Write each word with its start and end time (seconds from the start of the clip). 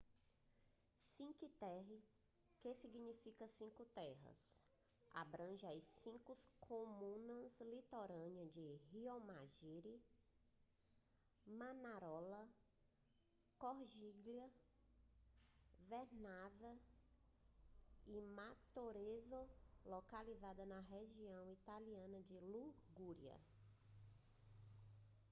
cinque 1.15 1.47
terre 1.59 1.97
que 2.61 2.73
significa 2.83 3.47
cinco 3.47 3.83
terras 3.97 4.41
abrange 5.21 5.65
as 5.75 5.83
cinco 6.03 6.33
comunas 6.67 7.53
litorâneas 7.73 8.51
de 8.57 8.67
riomaggiore 8.91 9.97
manarola 11.59 12.41
corniglia 13.59 14.47
vernazza 15.87 16.73
e 18.07 18.17
monterosso 18.37 19.41
localizadas 19.85 20.67
na 20.67 20.79
região 20.93 21.47
italiana 21.57 22.19
da 22.27 22.39
ligúria 22.57 23.37